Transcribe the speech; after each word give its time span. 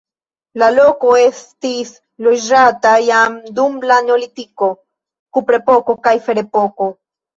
La 0.61 0.69
loko 0.75 1.11
estis 1.23 1.91
loĝata 2.27 2.95
jam 3.09 3.37
dum 3.59 3.77
la 3.93 3.99
neolitiko, 4.09 4.71
kuprepoko 5.39 5.97
kaj 6.09 6.15
ferepoko. 6.31 6.91